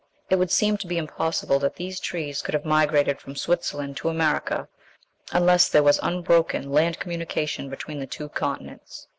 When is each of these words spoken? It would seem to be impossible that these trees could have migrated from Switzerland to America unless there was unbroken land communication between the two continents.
It 0.31 0.37
would 0.37 0.49
seem 0.49 0.77
to 0.77 0.87
be 0.87 0.97
impossible 0.97 1.59
that 1.59 1.75
these 1.75 1.99
trees 1.99 2.41
could 2.41 2.55
have 2.55 2.65
migrated 2.65 3.21
from 3.21 3.35
Switzerland 3.35 3.97
to 3.97 4.09
America 4.09 4.67
unless 5.31 5.69
there 5.69 5.83
was 5.83 5.99
unbroken 6.01 6.71
land 6.71 6.97
communication 6.99 7.69
between 7.69 7.99
the 7.99 8.07
two 8.07 8.27
continents. 8.27 9.07